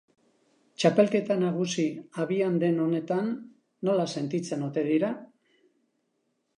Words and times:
Txapelketa 0.83 1.37
nagusi 1.41 1.85
abian 2.25 2.57
den 2.65 2.81
honetan 2.87 3.31
nola 3.91 4.09
sentitzen 4.19 4.69
ote 4.71 4.89
dira? 4.93 5.15